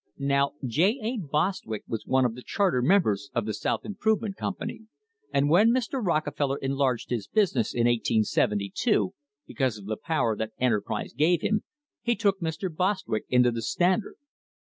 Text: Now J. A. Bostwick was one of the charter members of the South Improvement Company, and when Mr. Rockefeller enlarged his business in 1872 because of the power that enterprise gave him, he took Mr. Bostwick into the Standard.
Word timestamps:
Now 0.17 0.53
J. 0.65 0.97
A. 1.03 1.17
Bostwick 1.19 1.83
was 1.87 2.07
one 2.07 2.25
of 2.25 2.33
the 2.33 2.41
charter 2.41 2.81
members 2.81 3.29
of 3.35 3.45
the 3.45 3.53
South 3.53 3.85
Improvement 3.85 4.35
Company, 4.35 4.87
and 5.31 5.47
when 5.47 5.69
Mr. 5.69 6.03
Rockefeller 6.03 6.57
enlarged 6.57 7.11
his 7.11 7.27
business 7.27 7.71
in 7.71 7.81
1872 7.85 9.13
because 9.45 9.77
of 9.77 9.85
the 9.85 9.97
power 9.97 10.35
that 10.35 10.53
enterprise 10.57 11.13
gave 11.13 11.41
him, 11.43 11.61
he 12.01 12.15
took 12.15 12.39
Mr. 12.39 12.75
Bostwick 12.75 13.25
into 13.29 13.51
the 13.51 13.61
Standard. 13.61 14.15